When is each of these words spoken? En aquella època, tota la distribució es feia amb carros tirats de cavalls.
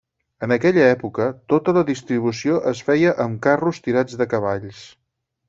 En 0.45 0.53
aquella 0.53 0.85
època, 0.93 1.27
tota 1.53 1.75
la 1.77 1.83
distribució 1.89 2.57
es 2.73 2.81
feia 2.89 3.13
amb 3.27 3.39
carros 3.45 3.83
tirats 3.89 4.19
de 4.25 4.29
cavalls. 4.35 4.83